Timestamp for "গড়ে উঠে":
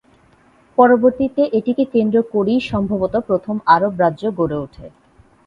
4.39-4.85